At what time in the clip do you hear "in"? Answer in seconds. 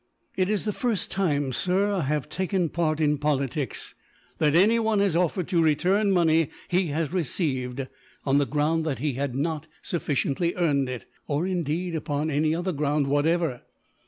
2.99-3.19